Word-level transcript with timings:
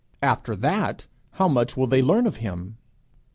After 0.23 0.55
that 0.55 1.05
how 1.33 1.47
much 1.47 1.77
will 1.77 1.85
they 1.85 2.01
learn 2.01 2.25
of 2.25 2.37
him? 2.37 2.77